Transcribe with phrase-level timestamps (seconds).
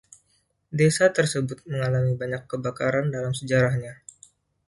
[0.77, 3.93] Desa tersebut mengalami banyak kebakaran dalam sejarahnya.